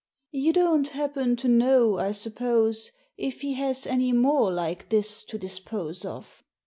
"You 0.31 0.51
don't 0.51 0.87
happen 0.87 1.35
to 1.35 1.47
know, 1.47 1.99
I 1.99 2.11
suppose, 2.11 2.91
if 3.17 3.41
he 3.41 3.53
has 3.53 3.85
any 3.85 4.11
more 4.11 4.51
like 4.51 4.89
this 4.89 5.23
to 5.25 5.37
dispose 5.37 6.05
of? 6.05 6.43